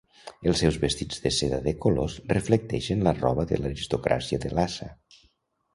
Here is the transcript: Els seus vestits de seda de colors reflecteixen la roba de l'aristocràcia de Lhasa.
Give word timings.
Els 0.51 0.61
seus 0.63 0.77
vestits 0.85 1.21
de 1.25 1.31
seda 1.39 1.59
de 1.67 1.73
colors 1.85 2.15
reflecteixen 2.33 3.07
la 3.09 3.17
roba 3.21 3.47
de 3.53 3.61
l'aristocràcia 3.63 4.43
de 4.47 4.55
Lhasa. 4.59 4.91